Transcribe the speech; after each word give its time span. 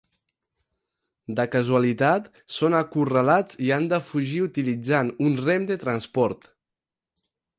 De 1.39 1.43
casualitat, 1.55 2.29
són 2.55 2.77
acorralats 2.79 3.61
i 3.67 3.69
han 3.77 3.87
de 3.93 4.01
fugir 4.07 4.41
utilitzant 4.47 5.13
un 5.29 5.39
Rem 5.43 5.71
de 5.73 5.81
transport. 5.87 6.53